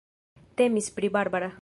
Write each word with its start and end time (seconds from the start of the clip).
Temis 0.61 0.89
pri 0.97 1.13
Barbara. 1.17 1.49